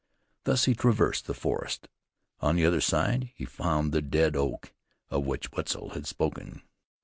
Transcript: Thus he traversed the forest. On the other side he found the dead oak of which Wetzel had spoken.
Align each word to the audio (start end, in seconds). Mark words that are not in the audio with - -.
Thus 0.45 0.65
he 0.65 0.73
traversed 0.73 1.27
the 1.27 1.35
forest. 1.35 1.87
On 2.39 2.55
the 2.55 2.65
other 2.65 2.81
side 2.81 3.29
he 3.35 3.45
found 3.45 3.91
the 3.91 4.01
dead 4.01 4.35
oak 4.35 4.73
of 5.11 5.27
which 5.27 5.51
Wetzel 5.51 5.89
had 5.89 6.07
spoken. 6.07 6.63